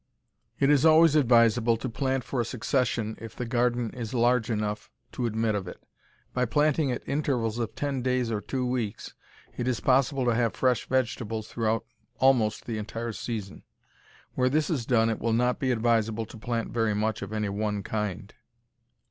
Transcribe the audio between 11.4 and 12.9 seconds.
throughout almost the